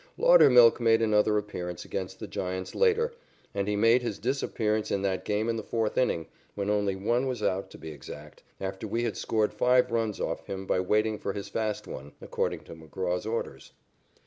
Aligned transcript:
Laudermilk 0.17 0.79
made 0.79 0.99
another 0.99 1.37
appearance 1.37 1.85
against 1.85 2.19
the 2.19 2.25
Giants 2.27 2.73
later, 2.73 3.13
and 3.53 3.67
he 3.67 3.75
made 3.75 4.01
his 4.01 4.17
disappearance 4.17 4.89
in 4.89 5.03
that 5.03 5.23
game 5.25 5.47
in 5.47 5.57
the 5.57 5.61
fourth 5.63 5.95
inning, 5.95 6.25
when 6.55 6.71
only 6.71 6.95
one 6.95 7.27
was 7.27 7.43
out 7.43 7.69
to 7.69 7.77
be 7.77 7.91
exact, 7.91 8.41
after 8.59 8.87
we 8.87 9.03
had 9.03 9.15
scored 9.15 9.53
five 9.53 9.91
runs 9.91 10.19
off 10.19 10.47
him 10.47 10.65
by 10.65 10.79
waiting 10.79 11.19
for 11.19 11.33
his 11.33 11.49
fast 11.49 11.85
one, 11.85 12.13
according 12.19 12.61
to 12.61 12.73
McGraw's 12.73 13.27
orders. 13.27 13.73